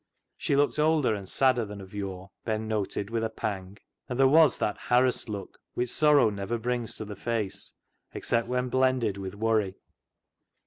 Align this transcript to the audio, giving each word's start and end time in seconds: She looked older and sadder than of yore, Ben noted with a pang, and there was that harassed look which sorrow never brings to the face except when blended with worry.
She 0.35 0.55
looked 0.55 0.79
older 0.79 1.13
and 1.13 1.29
sadder 1.29 1.63
than 1.63 1.79
of 1.79 1.93
yore, 1.93 2.31
Ben 2.43 2.67
noted 2.67 3.11
with 3.11 3.23
a 3.23 3.29
pang, 3.29 3.77
and 4.09 4.17
there 4.19 4.27
was 4.27 4.57
that 4.57 4.79
harassed 4.79 5.29
look 5.29 5.59
which 5.75 5.91
sorrow 5.91 6.31
never 6.31 6.57
brings 6.57 6.95
to 6.97 7.05
the 7.05 7.15
face 7.15 7.71
except 8.11 8.47
when 8.47 8.69
blended 8.69 9.17
with 9.17 9.35
worry. 9.35 9.75